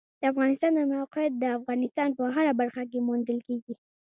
[0.19, 3.73] د افغانستان د موقعیت د افغانستان په هره برخه کې موندل کېږي.